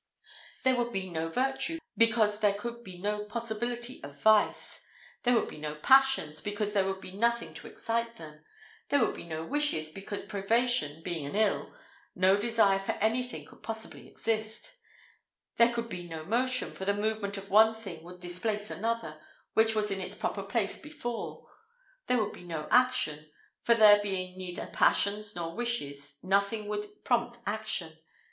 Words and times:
There 0.63 0.75
would 0.77 0.91
be 0.91 1.11
no 1.11 1.27
virtue, 1.27 1.77
because 1.95 2.39
there 2.39 2.55
could 2.55 2.83
be 2.83 2.97
no 2.97 3.23
possibility 3.25 4.03
of 4.03 4.19
vice; 4.19 4.83
there 5.21 5.35
would 5.35 5.47
be 5.47 5.59
no 5.59 5.75
passions, 5.75 6.41
because 6.41 6.73
there 6.73 6.85
would 6.87 6.99
be 7.01 7.11
nothing 7.11 7.53
to 7.53 7.67
excite 7.67 8.15
them; 8.15 8.43
there 8.89 9.05
would 9.05 9.13
be 9.13 9.25
no 9.25 9.45
wishes, 9.45 9.91
because 9.91 10.23
privation 10.23 11.03
being 11.03 11.27
an 11.27 11.35
ill, 11.35 11.75
no 12.15 12.35
desire 12.35 12.79
for 12.79 12.93
anything 12.93 13.45
could 13.45 13.61
possibly 13.61 14.07
exist; 14.07 14.75
there 15.57 15.71
could 15.71 15.87
be 15.87 16.07
no 16.07 16.25
motion, 16.25 16.71
for 16.71 16.83
the 16.83 16.95
movement 16.95 17.37
of 17.37 17.51
one 17.51 17.75
thing 17.75 18.01
would 18.01 18.19
displace 18.19 18.71
another, 18.71 19.21
which 19.53 19.75
was 19.75 19.91
in 19.91 20.01
its 20.01 20.15
proper 20.15 20.41
place 20.41 20.79
before; 20.79 21.45
there 22.07 22.17
would 22.17 22.33
be 22.33 22.43
no 22.43 22.67
action, 22.71 23.29
for 23.61 23.75
there 23.75 24.01
being 24.01 24.35
neither 24.35 24.65
passions 24.65 25.35
nor 25.35 25.55
wishes, 25.55 26.17
nothing 26.23 26.65
would 26.67 26.87
prompt 27.03 27.37
action. 27.45 27.99